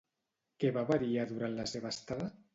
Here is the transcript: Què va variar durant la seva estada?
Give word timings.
Què 0.63 0.71
va 0.77 0.85
variar 0.93 1.27
durant 1.33 1.55
la 1.61 1.69
seva 1.75 1.93
estada? 1.99 2.33